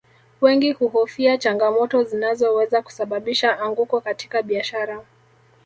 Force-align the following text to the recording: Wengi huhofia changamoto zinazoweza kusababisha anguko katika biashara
Wengi 0.41 0.71
huhofia 0.71 1.37
changamoto 1.37 2.03
zinazoweza 2.03 2.81
kusababisha 2.81 3.59
anguko 3.59 4.01
katika 4.01 4.41
biashara 4.43 5.05